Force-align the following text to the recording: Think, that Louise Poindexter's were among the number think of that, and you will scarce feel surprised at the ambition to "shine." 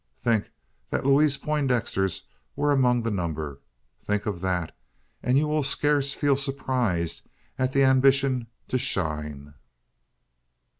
Think, 0.17 0.49
that 0.89 1.05
Louise 1.05 1.37
Poindexter's 1.37 2.23
were 2.55 2.71
among 2.71 3.03
the 3.03 3.11
number 3.11 3.61
think 3.99 4.25
of 4.25 4.41
that, 4.41 4.75
and 5.21 5.37
you 5.37 5.47
will 5.47 5.61
scarce 5.61 6.11
feel 6.11 6.35
surprised 6.35 7.29
at 7.59 7.71
the 7.71 7.83
ambition 7.83 8.47
to 8.69 8.79
"shine." 8.79 9.53